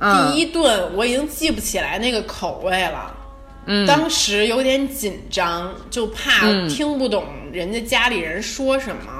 [0.00, 3.14] 第一顿我已经记不起来那个口味了。
[3.86, 9.12] 当时有点紧张，就怕听不懂人家家里人说什么。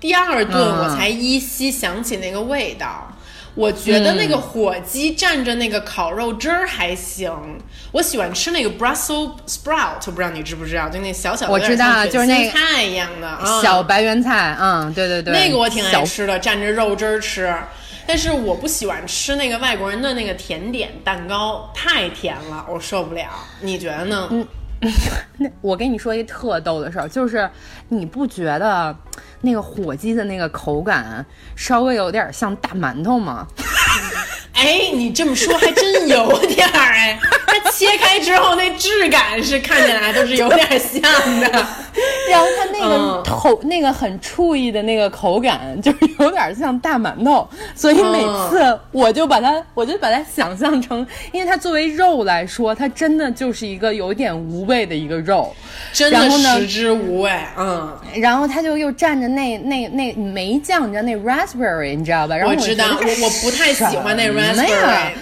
[0.00, 3.10] 第二顿我才依稀想起那个味道。
[3.54, 7.30] 我觉得那个火鸡蘸着那个烤肉汁儿还行。
[7.92, 10.88] 我喜欢吃那个 Brussels sprout，不知道你知不知道？
[10.88, 14.56] 就那小小的，我知道，就是那菜一样的小白圆菜。
[14.60, 17.54] 嗯，对对对，那个我挺爱吃的，蘸着肉汁儿吃。
[18.06, 23.28] 但是我不喜欢吃那个外国人的那个甜点蛋糕，太甜了，我受不了。
[23.60, 24.28] 你觉得呢？
[24.30, 24.46] 嗯，
[25.38, 27.48] 那 我跟你说一特逗的事儿，就是
[27.88, 28.94] 你不觉得
[29.40, 31.24] 那个火鸡的那个口感
[31.56, 33.46] 稍微有点像大馒头吗？
[34.54, 37.18] 哎，你这么说还真有点儿哎，
[37.62, 41.00] 它切开之后那质感是看起来都是有点像
[41.40, 41.48] 的，
[42.30, 55.54] 然后它那个头口那个很触意的那个口感，就是 有点像大馒头，所以每次我就把它，我就把它想象成，因为它作为肉来说，它真的就是一个有点无味的一个肉，
[55.92, 57.96] 真的食之无味，嗯。
[58.16, 62.36] 然后它就又蘸着那那那梅酱，你知道那 raspberry，你知道吧？
[62.46, 65.12] 我知道，我我不太喜欢那 raspberry。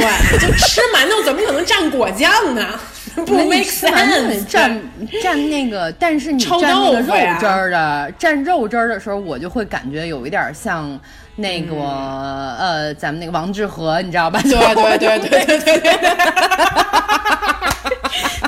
[0.00, 2.66] 对，就吃馒头怎么可能蘸果酱呢？
[3.26, 4.44] 不 make sense。
[4.48, 4.76] 蘸
[5.22, 10.98] 蘸那个，但是你蘸那个肉汁儿的，蘸肉汁儿的时候，我就会感觉有一点像
[11.36, 14.40] 那个呃，咱们那个王致和，你知道吧？
[14.42, 15.94] 对对对对对对对。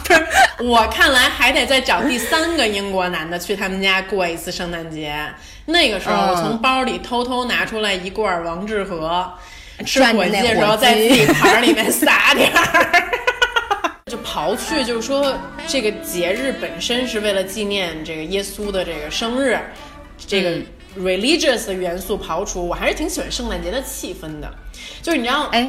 [0.07, 0.27] 不是，
[0.65, 5.15] 我看来还得再找第三个英国男的去他们家过一次圣诞节。
[5.67, 9.33] 那个时候，我从包里偷偷拿出来一罐王致和。
[9.85, 13.03] 吃火鸡的时候，在自己盘里面撒点儿。
[14.11, 15.37] 就刨去，就是说
[15.67, 19.59] 这个节日本身是为了纪念这个耶稣的这个生日，
[20.17, 20.59] 这个
[20.97, 24.49] religious 的元素刨除，我还是挺喜欢圣诞节的气氛的。
[25.03, 25.69] 就是你知道，哎，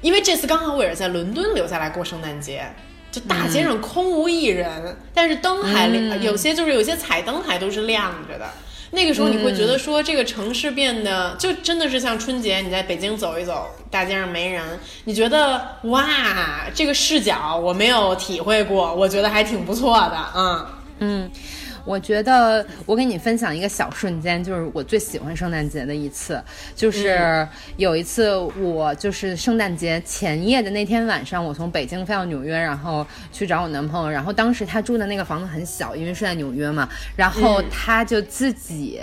[0.00, 2.64] 因为这次刚好我也是在伦敦留下来过圣诞节，
[3.12, 8.50] 就大街上空无一人，但是灯还亮，有些就是有些彩灯还都是亮着的。
[8.92, 14.62] 那个时候你会觉得说这个城市变得就真的是像春节，你在北京走一走，大街上没人，
[15.04, 16.06] 你觉得哇，
[16.74, 20.66] 这个视角我没有体会过，我觉得还挺不错的，嗯
[20.98, 21.30] 嗯。
[21.84, 26.42] 我觉得我给你分享一个小瞬间，就是我最喜欢圣诞节的一次，
[26.74, 39.00] 就是有一次我就是圣诞节前夜的那天晚上，我从北京飞到纽约，然后去找我男朋友，然后当时他住的那个房子很小，因为是在纽约嘛，然后他就自己。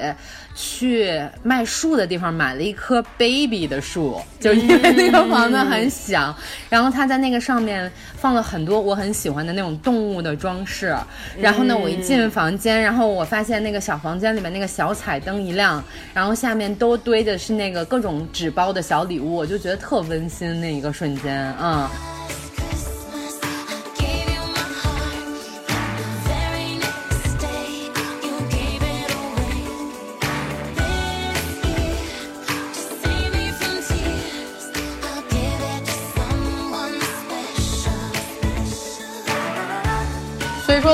[0.59, 6.35] 去卖树的地方买了一棵 baby 的树，就因为那个房子很小，
[6.67, 10.95] 然后他在那个上面放了很多我很喜欢的那种动物的装饰。
[11.39, 21.87] 然后呢，我一进房间，然后我发现那个小房间里面那个小彩灯一亮，然后下面都堆的是那个各种纸包的小礼物，我就觉得特温馨那一个瞬间，嗯。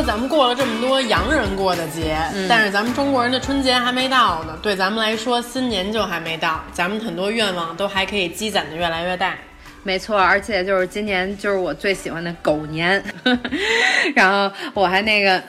[0.06, 2.18] 咱们过了这么多洋人过的节，
[2.50, 4.58] 但是咱们中国人的春节还没到呢。
[4.62, 9.36] 对咱们来说，新年就还没到，咱们很多愿望都还可以积攒的越来越大。
[9.82, 13.04] 没错，而且就是今年就是我最喜欢的狗年，
[14.16, 15.42] 然后我还那个。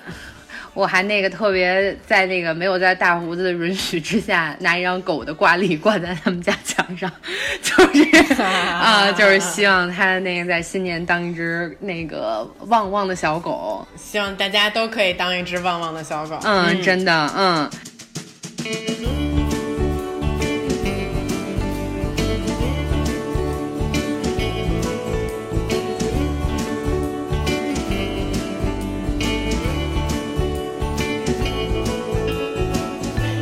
[0.74, 7.10] 我还那个特别在那个没有在大胡子的允许之下，拿一张狗的挂历挂在他们家墙上，
[7.62, 16.38] 就是 啊，就是希望他那个在新年当一只那个旺旺的小狗，希望大家都可以当一只旺旺的小狗。
[16.42, 17.70] 嗯，真的，嗯。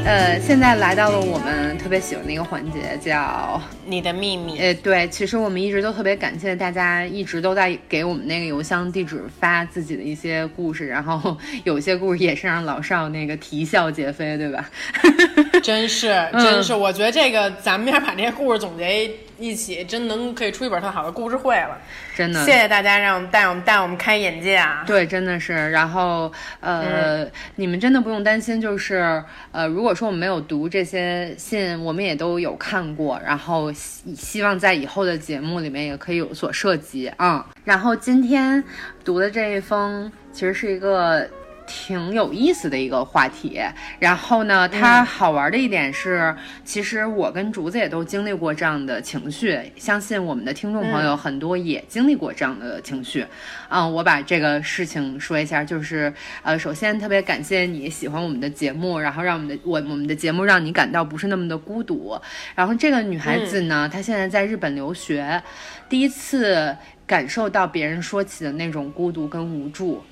[0.05, 4.59] 呃，现在来到了我们特别喜欢的一个环节，叫你的秘密。
[4.59, 14.71] 呃，对，其实我们一直都特别感谢大家，一直都在给我们那个邮箱地址发自己的一些故事，然后 有些故事也是让老少那个啼笑皆非，对吧？
[15.63, 19.11] 真是，真是，我觉得这个咱们要把这些故事总结。
[19.39, 21.77] 一起真能可以出一本特好的故事会了，
[22.15, 24.85] 真的，谢谢大家让我们带我们带我们开眼界啊！
[24.87, 25.73] 对，真的是。
[25.73, 37.47] 然后呃，你们真的不用担心，就是呃，如果说我们没有读这些信，我们也都有看过，然后希希望在以后的节目里面也可以有所涉及啊。
[37.65, 38.63] 然后今天
[39.05, 41.29] 读的这一封，其实是一个。
[41.75, 43.59] 挺有意思的一个话题，
[43.99, 53.27] 然后呢，它好玩的一点是，其实我跟竹子也都经历过这样的情绪，相信我们的听众朋友很多也经历过这样的情绪。
[53.71, 62.21] 嗯，我把这个事情说一下，就是呃，首先特别感谢你喜欢我们的节目，然后让我们的我我们的节目让你感到不是那么的孤独。
[62.55, 65.43] 然后这个女孩子呢，她现在在日本留学，
[65.89, 70.05] 第一次感受到别人说起的那种孤独跟无助。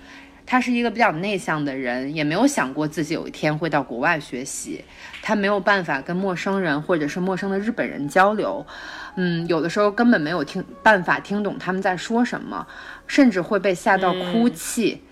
[0.50, 4.84] 他是一个比较内向的人，也没有想过自己有一天会到国外学习。
[5.22, 8.66] 他没有办法跟陌生人或者是陌生的日本人交流，
[9.14, 12.66] 嗯，有的时候根本没有听办法听懂他们在说什么，
[13.06, 15.00] 甚至会被吓到哭泣。
[15.04, 15.09] 嗯，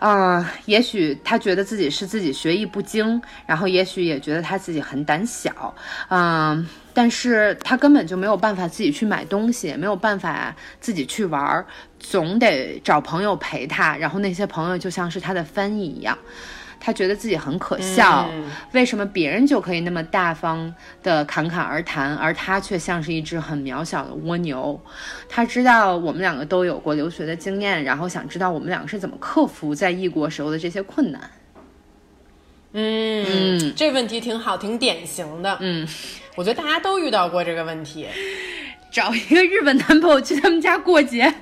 [0.00, 5.74] 嗯也许他觉得自己是自己学艺不精，然后也许也觉得他自己很胆小，
[6.08, 11.66] 嗯，但是他根本就没有办法自己去买东西，没有办法自己去玩儿，
[11.98, 16.16] 总得找朋友陪他，然后那些朋友就像是他的翻译一样。
[16.84, 18.28] 他觉得自己很可笑，
[18.72, 24.78] 为什么别人就可以那么大方的侃侃而谈，而他却像是一只很渺小的蜗牛？
[25.26, 31.30] 他知道我们两个都有过留学的经验，然后想知道我们两个是怎么克服在异国时候的这些困难。
[32.74, 35.56] 嗯，这问题挺好，挺典型的。
[35.60, 35.88] 嗯，
[36.34, 38.06] 我觉得大家都遇到过这个问题。
[38.92, 41.34] 找一个日本男朋友去他们家过节，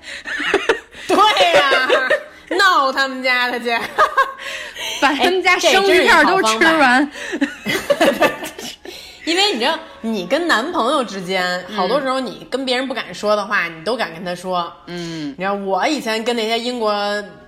[1.07, 1.89] 对呀，
[2.57, 3.71] 闹他们家的去，
[5.01, 7.11] 把他们家生鱼片都吃完。
[9.25, 14.73] 因为你知道，你跟男朋友之间，好多时候你跟别人不敢说的话，你都敢跟他说。
[14.87, 16.93] 嗯，你知道，我以前跟那些英国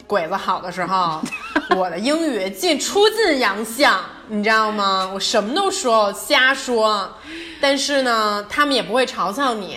[0.06, 1.20] 鬼子好的时候，
[1.76, 5.10] 我的英语进出尽洋相，你知道吗？
[5.12, 7.12] 我什么都说，瞎说。
[7.60, 9.76] 但是呢，他们也不会嘲笑你，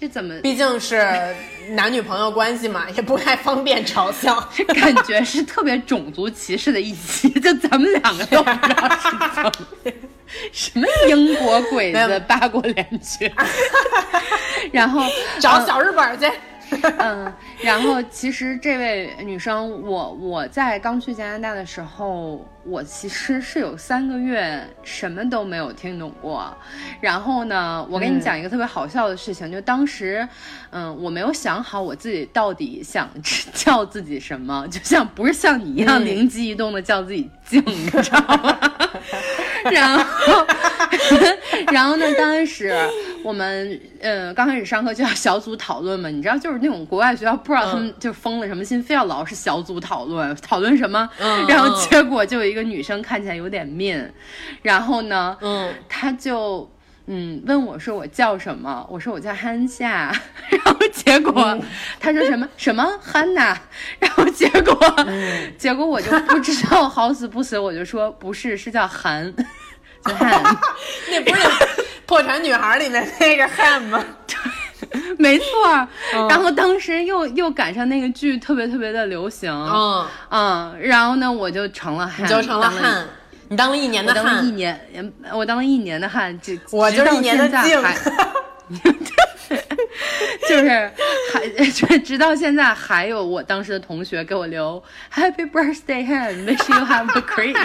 [0.00, 0.34] 这怎么？
[0.42, 1.04] 毕竟是
[1.70, 4.38] 男女朋友关系嘛， 也不太方便嘲笑。
[4.68, 9.52] 感觉是特别种族歧视的一期，就咱们两个都不知道是怎么，
[10.52, 13.30] 什么英国鬼子八国联军，
[14.72, 15.02] 然后
[15.40, 16.30] 找小日本去。
[16.98, 26.54] 嗯，然后其实这位女生，我我在刚去加拿大的时候，我其实是有三个月什么都没有听懂过。
[27.00, 30.26] 然后呢，我给你讲一个特别好笑的事情，就当时，
[30.70, 33.08] 嗯，我没有想好我自己到底想
[33.54, 38.58] 叫自己什么，就像不是像你一样灵机一动的叫自己静，你知道吗？
[39.72, 40.04] 然后，
[41.72, 42.72] 然后呢，当时
[43.24, 46.58] 我们呃刚开始上课就要小组讨论嘛，你知道就是。
[46.60, 51.08] 那种国外学校不知道他们就疯了什么心，非要老是小组讨论，讨论什么？
[51.48, 54.12] 然后结果就有一个女生看起来有点面，
[54.60, 56.68] 然后呢，嗯，她就
[57.06, 58.84] 嗯问我说我叫什么？
[58.90, 60.12] 我说我叫韩夏，
[60.50, 61.56] 然后结果
[62.00, 63.56] 她说什么什么憨娜，
[64.00, 64.76] 然后结果
[65.56, 69.32] 结果我就不知道好死不死，我就说不是，是叫韩，
[70.08, 70.42] 叫汉，
[71.10, 71.48] 那不是
[72.06, 74.04] 破产女孩里面那个汉吗？
[75.18, 75.88] 没错，
[76.28, 83.04] 然后当时又又赶上那个剧特别特别的流行，嗯嗯，然后呢我就成了汉，你就成了汉，
[83.48, 84.78] 你当了一年的汉，一年，
[85.32, 87.82] 我当了一年的汉，就 我就是一年的静，
[90.48, 90.90] 就是
[91.32, 97.56] 还就直到现在还有我当时的同学给我留 Happy Birthday Han，Wish you have a great。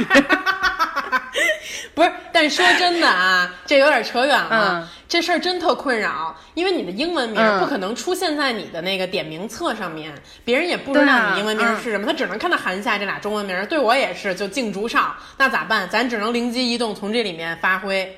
[1.95, 4.89] 不是，但说真的啊， 这有点扯远了。
[5.08, 10.12] 这事儿真特困扰，因为你的英文名不可能出现在你的那个点名册上面，
[10.43, 13.65] 别人也不知道你英文名是什么，他只能看到韩夏这俩中文名。
[13.67, 15.88] 对我也是，就敬竹少，那咋办？
[15.88, 18.17] 咱只能灵机一动，从这里面发挥。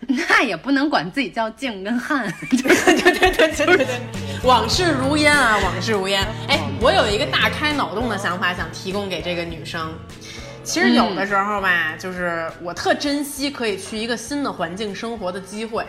[0.08, 2.32] 那也不能管自己叫静跟汉。
[2.50, 3.86] 对对对对对对对，
[4.42, 6.26] 往事如烟啊，往事如烟。
[6.48, 9.92] 哎，我有一个大开脑洞的想法，想提供给这个女生。
[10.68, 15.82] 其实有的时候吧，就是我特珍惜可以去一个新的环境生活的机会，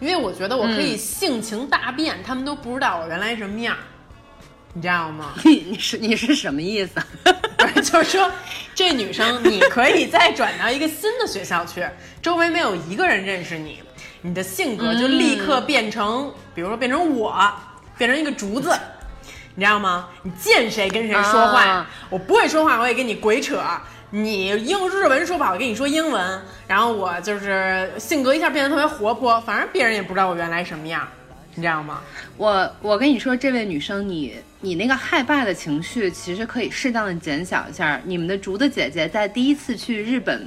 [0.00, 3.76] 因为我觉得我可以性情大变，他们都不知道我原来什么样，
[4.72, 5.34] 你知道吗？
[5.44, 6.94] 你 你是你是什么意思？
[7.84, 8.30] 就是说
[8.74, 11.86] 这女生你可以再转到一个新的学校去，
[12.22, 13.82] 周围没有一个人认识你，
[14.22, 17.52] 你的性格就立刻变成，比如说变成我，
[17.98, 18.74] 变成一个竹子，
[19.54, 20.08] 你知道吗？
[20.22, 23.62] 你见谁跟谁说话，我不会说话，我也跟你鬼扯。
[24.16, 31.08] 你用日文说吧，我，跟你说英文，然后我就是性格一下变得特别活泼，反正别人也不知道我原来什么样，
[31.56, 32.00] 你知道吗？
[32.36, 38.00] 我我跟你说，这位女生，你你那个害怕的情绪其实可以适当的减小一下。
[38.04, 40.46] 你们的竹子姐姐在第一次去日本。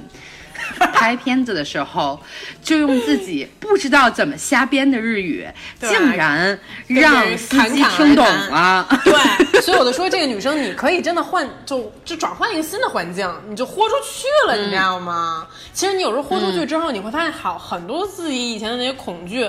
[0.92, 2.20] 拍片子的时候，
[2.62, 5.46] 就用自己不知道怎么瞎编的日语，
[5.80, 8.86] 竟然让司机听懂了。
[9.04, 15.46] 对，所以我就说，这个女生你可以真的换，就就转换一个新的环境，你就豁出去了，你知道吗？
[15.72, 19.48] 其实你有时候豁出去之后，你会发现，好很多自己以前的那些恐惧，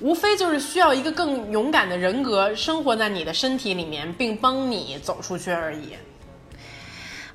[0.00, 5.94] 无非就是需要一个更勇敢的人格生活在你的身体里面，并帮你走出去而已。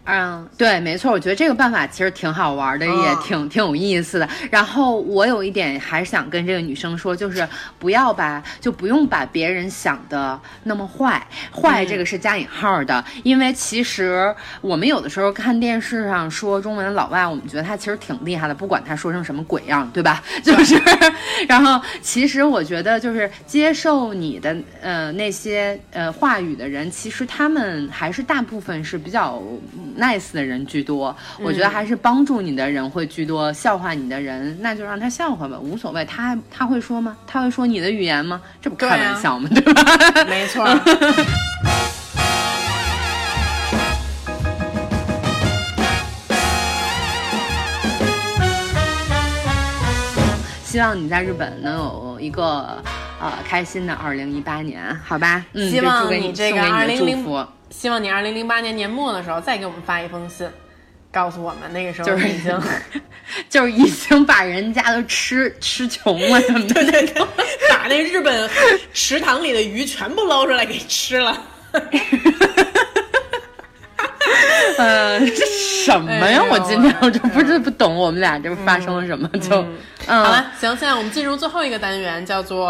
[0.06, 4.28] 嗯，对，没错，我觉得这个办法其实挺好玩的，也挺挺有意思的。
[4.52, 7.48] 然后我有一点还是想跟这个女生说，就是
[7.80, 20.22] 不要把，就不用把别人想的那么坏，坏这个是加引号的，因为其实我们有的时候看电视上说中文的老外，我们觉得他其实挺厉害的，不管他说成什么鬼样，对吧？
[20.44, 20.76] 就是，
[21.48, 29.42] 然后其实我觉得就是接受你的呃那些呃话语的人，其实他们还是大部分是比较。
[29.98, 33.52] nice 的人居多，我觉得还是帮助你的人会居多。
[33.54, 36.04] 笑话你的人，那就让他笑话吧，无所谓。
[36.06, 37.16] 他他会说吗？
[37.26, 38.42] 他会说你的语言吗？
[38.62, 39.50] 这不开玩笑吗？
[39.54, 40.26] 对吧？
[40.28, 40.68] 没错。
[50.64, 52.82] 希望你在日本能有一个
[53.22, 55.46] 呃开心的二零一八年，好吧？
[55.54, 57.24] 嗯，祝你这个二零零。
[57.76, 60.48] 希望你二零零八年年末的时候再给我们发一封信，
[61.12, 62.58] 告诉我们那个时候已经
[63.50, 67.26] 就是已经把人家都吃 吃穷了什么的，对对对，
[67.70, 68.50] 把那日本
[68.94, 71.42] 池塘里的鱼全部捞出来给吃了。
[74.78, 75.46] 呃，这
[75.84, 76.42] 什么呀？
[76.50, 79.28] 我今天我就不是不懂，我们俩这发生了什么？
[79.40, 79.62] 就
[80.08, 82.68] 好了，行，现在我们进入最后一个单元，叫做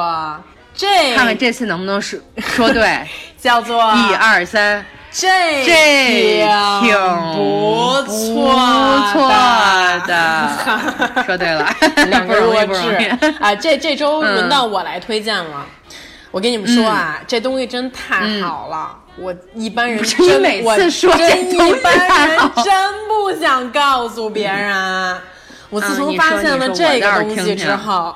[0.74, 3.08] 这，看看这次能不能说说对，
[3.40, 5.28] 叫做一二三，这
[5.66, 6.46] 这
[6.82, 6.96] 挺
[7.36, 9.30] 不错不错
[10.08, 10.50] 的，
[11.26, 11.70] 说对了，
[12.10, 13.06] 两个弱智。
[13.40, 13.54] 啊！
[13.56, 15.66] 这这周轮到我来推荐了，
[16.32, 18.98] 我跟你们说啊，这东西真太好了。
[19.16, 22.74] 我一般人真每次说真一般人真
[23.08, 25.16] 不想告诉别人。
[25.70, 28.16] 我自从发现了这个东西之后，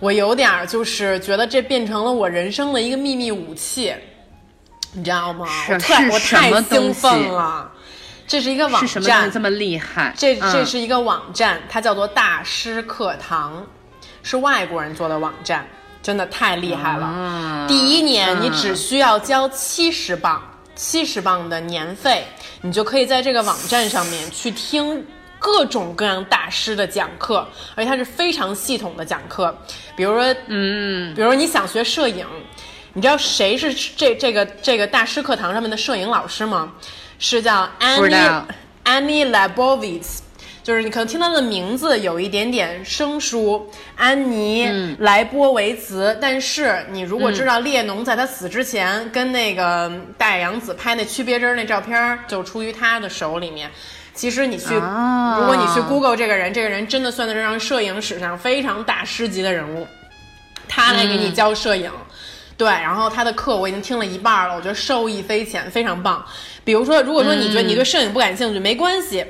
[0.00, 3.94] 我有点儿就是觉得这变成了我人生的一个秘密武器，
[4.92, 5.46] 你知道吗？
[5.68, 7.70] 我太我太兴奋了。
[8.26, 10.14] 这是一个网站，这么厉害。
[10.16, 13.66] 这这是一个网站，它叫做大师课堂，
[14.22, 15.66] 是外国人做的网站。
[16.02, 17.64] 真的太厉害了！
[17.66, 20.38] 第一年你只需要交七十磅，
[20.74, 22.26] 七十磅的年费，
[22.60, 25.02] 你就可以在这个网站上面去听
[25.44, 29.54] 各种各样大师的讲课，而且它是非常系统的讲课。
[29.94, 32.26] 比如说，嗯，比如说你想学摄影，
[32.94, 36.72] 你知道谁是这这个这个大师课堂上面的摄影老师吗？
[37.18, 38.42] 是叫 Annie
[38.86, 40.20] Annie Leibovitz。
[40.62, 44.66] 就是你可能听他的名字有一点点生疏，安妮·
[45.00, 46.16] 莱波维茨。
[46.22, 53.70] 但是你如果知道列侬在他死之前跟那个大野洋子拍那区别针那照片，就出于他的手里面。
[54.14, 59.86] 其实你去，如果你去 Google 这个人，这个人真的算得上摄影史上非常大师级的人物。
[60.66, 61.90] 他来给你教摄影，
[62.56, 66.24] 对，然后他的课我已经听了一半了，我觉得受益匪浅，非常棒。
[66.64, 69.24] 比如说，如果说你觉得你对摄影不感兴趣，没关系。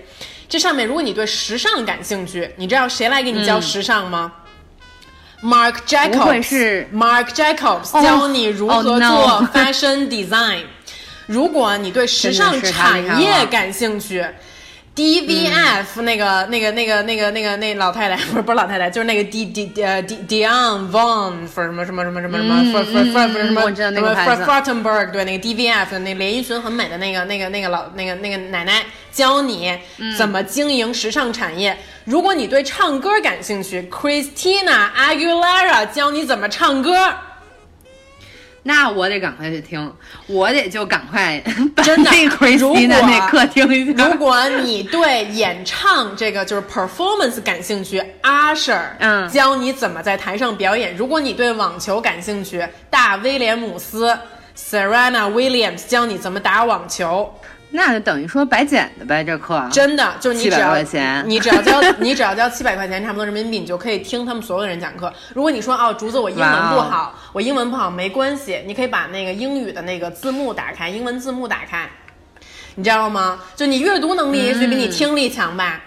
[0.49, 4.32] 这上面，如果你对时尚感兴趣，你知道谁来给你教时尚吗
[5.43, 10.64] ？Mark Jacobs 是 Mark Jacobs 教你如何做 fashion design。
[11.26, 14.24] 如果你对时尚 产业感兴趣。
[14.95, 23.32] D V F 那个那个那个那个那个那老太太 不是不是老太太，就是那个 D D 呃 D Dion Von for 什么什么什么什么什么 for for for
[23.32, 29.76] 什么什么 for Fortenberg 对那个 D V F 的那连衣裙很美的那个那个那个老那个那个奶奶教你
[30.16, 31.76] 怎么经营时尚产业。
[32.05, 37.12] 如果你对唱歌感兴趣，Christina Aguilera 教你怎么唱歌。
[38.66, 39.92] 那我得赶快去听，
[40.26, 41.38] 我得就赶快
[41.84, 42.10] 真的。
[42.58, 50.96] 如果那客听一下， 如果你对演唱这个就是 performance 感兴趣，Usher 嗯教你怎么在台上表演。
[50.96, 54.16] 如果你对网球感兴趣，大威廉姆斯
[54.56, 57.32] Serena Williams 教你怎么打网球。
[57.77, 60.77] 那就等于说白捡的呗，这课真的就是你只要
[61.27, 65.12] 你只要交你只要交七百块钱，差不多人民币，你就可以听他们所有的人讲课。
[65.35, 71.91] 如果你说哦，竹子我英文不好，我英文不好没关系，你可以把那个英语的那个字幕打开，英文字幕打开，
[72.77, 73.41] 你知道吗？
[73.57, 75.81] 就你阅读能力也许比你听力强吧。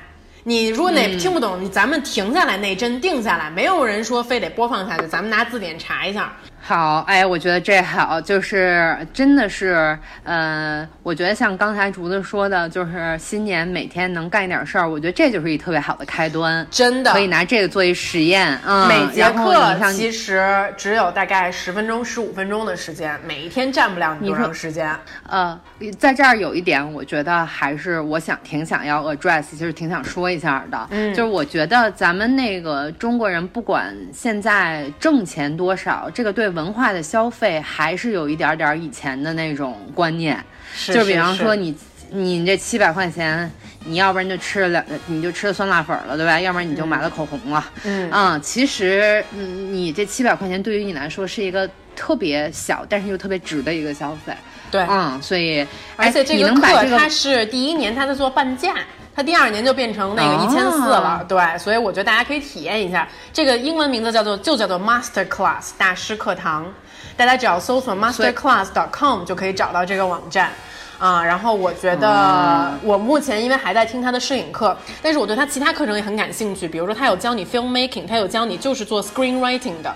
[0.44, 6.36] 你如果哪听不懂，你咱们停下来那帧定下来，没有人说非得播放下去，咱们拿字典查一下。
[6.68, 18.60] 好，哎，我觉得这好，就是真的是，呃，我觉得像刚才竹子说的，就是新年每天能干一点事儿，我觉得这就是一特别好的开端，真的可以拿这个做一实验。
[18.66, 20.46] 嗯，每节课其实
[20.76, 24.94] 只有大概十分钟、十五分钟的时间，每一天占不了你多长时间。
[25.30, 25.58] 呃，
[25.98, 36.57] 在这儿有一点，我觉得还是我想挺想要 address，就是挺想说一下的，嗯，就是我觉得咱们那个中国人，不管现在挣钱多少，这个对。
[36.58, 40.44] 文化的消费还是有一点点以前的那种观念，
[40.88, 41.78] 就比方说你
[42.10, 43.50] 你这七百块钱，
[43.86, 46.40] 你要不然就吃了两，你就吃了酸辣粉了，对吧？
[46.40, 47.64] 要不然你就买了口红了。
[47.84, 54.34] 嗯啊，其实你这七百块钱对于你来说是一个特别小，但是又特别值的一个消费。
[54.72, 56.62] 对，嗯，所以而且这个课
[56.98, 58.74] 它是第一年它在做半价。
[59.18, 63.08] 它第二年就变成那个一千四了，对，所以我觉得大家可以体验一下。
[63.34, 66.72] 这个英文名字叫做就叫做 Master Class 大师课堂，
[67.18, 70.52] 大家只要搜索 masterclass.com 就可以找到这个网站
[71.00, 71.24] 啊。
[71.24, 76.68] 然后我觉得我目前因为还在听他的摄影课，但是我对他其他课程也很感兴趣。
[76.68, 79.92] 比如说他有教你 filmmaking，他有教你就是做 screenwriting 的，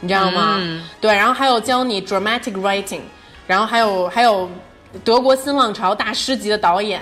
[0.00, 0.58] 你知道吗？
[1.00, 3.02] 对，然后还有教你 dramatic writing，
[3.46, 4.50] 然后还有还有。
[5.04, 7.00] 德国新浪潮大师级的导演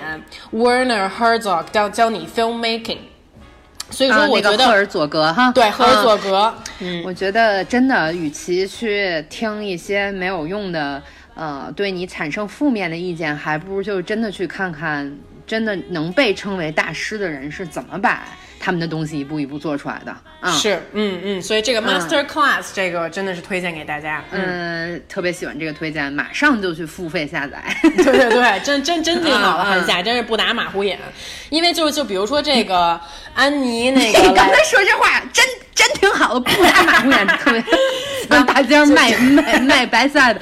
[0.53, 2.99] Werner Herzog 教教你 filmmaking，
[3.89, 11.01] 所以说，我觉得赫尔佐格哈，对赫尔佐格，嗯，我觉得真的，与其去听一些没有用的，
[11.35, 15.13] 呃，对你产生负面的意见，还不如就真的去看看，
[15.45, 18.23] 真的能被称为大师的人是怎么把。
[18.61, 20.15] 他们的东西一步一步做出来的。
[20.39, 27.63] 啊，是，嗯嗯，所以这个 master class 这个真的是推荐给大家，嗯，特别喜欢这个推荐，马上就去付费下载，
[27.97, 30.99] 对对对，真真真挺好的， 韩夏真是不打马虎眼，
[31.49, 32.99] 因为就就比如说这个
[33.33, 35.45] 安妮那个，你刚才说这话真
[35.75, 37.63] 真挺好的，不打马虎眼，特别
[38.29, 40.41] 像大街上卖卖卖白菜的，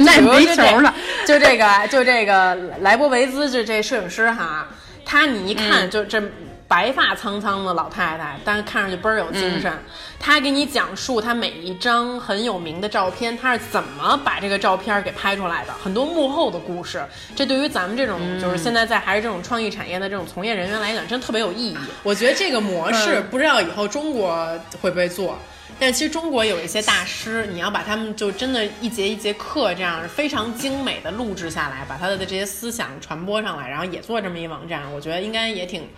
[0.00, 0.92] 卖煤球的，
[1.26, 4.68] 就这个就这个莱博维兹就这摄影师哈，
[5.06, 6.22] 他你一看就这。
[6.68, 9.72] 白发苍苍的老太太，但是看上去倍儿有精神。
[10.20, 17.02] 她给你讲述她每一张很有名的照片，她是怎么把这个照片给拍出来的，很多幕后的故事。
[17.34, 21.78] 这对于咱们这种就是现在在还是这种创意产业的这种从业人员来讲，真特别有意义。
[22.02, 24.46] 我觉得这个模式不知道以后中国
[24.82, 25.38] 会不会做。
[25.80, 35.88] 但其实中国有一些大师，你要把他们就真的一节一节课这样非常精美的录制下来，把他的这些思想传播上来，然后也做这么一网站，我觉得应该也挺。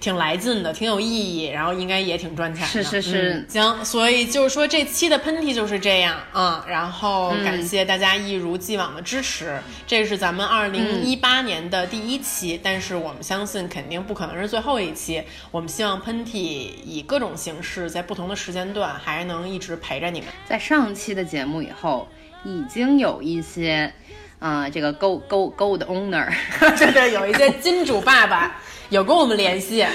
[0.00, 2.66] 挺来劲的，挺有意义，然后应该也挺赚钱的。
[2.66, 6.64] 是是是，行，所以就是说这期的喷嚏就是这样啊。
[6.68, 15.22] 然后感谢大家一如既往的支持，这是咱们二零一八年的第一期，但是我们相信肯定不可能是最后一期。
[15.50, 16.36] 我们希望喷嚏
[16.84, 20.28] 以各种形式，在不同的时间段还能一直陪着你们。
[20.46, 22.08] 在上期的节目以后，
[22.44, 23.92] 已经有一些，
[24.38, 28.60] 啊，这个 Go Go Go 的 owner，对 对，有一些金主爸爸。
[28.90, 29.86] 有跟我们联系，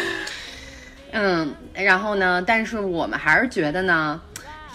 [1.11, 2.43] 嗯，然后呢？
[2.45, 4.19] 但是我们还是觉得呢，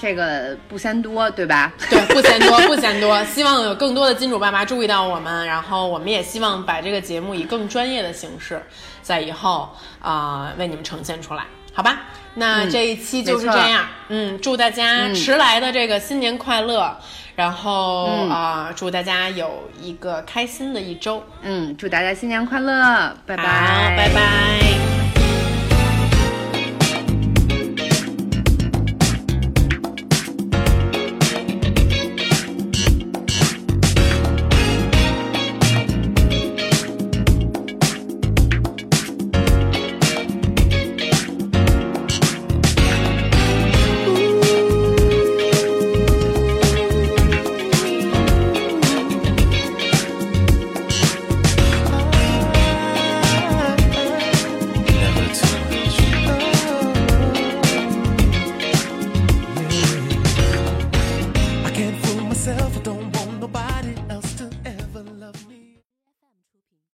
[0.00, 1.72] 这个不嫌多，对吧？
[1.90, 3.22] 对，不嫌多，不嫌多。
[3.24, 8.62] 希望有更多的金主爸妈注意到我们，然后我们也希望把这个节目以更专业的形式，
[9.02, 9.68] 在以后
[10.00, 11.44] 啊为你们呈现出来，
[11.74, 12.00] 好吧？
[12.36, 16.96] 那这一期就是这样，嗯，祝大家迟来的这个新年快乐。
[17.36, 21.20] 然后啊，祝大家有一个开心的一周。
[21.42, 23.44] 嗯，祝大家新年快乐，拜拜，
[23.96, 24.93] 拜拜。